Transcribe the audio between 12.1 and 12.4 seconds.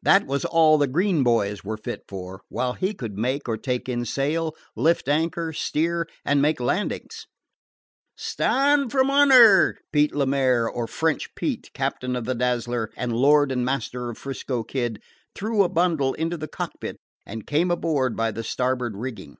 of the